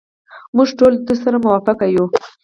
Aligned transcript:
موږ 0.55 0.69
ټول 0.79 0.93
درسره 1.07 1.37
موافق 1.45 1.77
یو. 1.95 2.05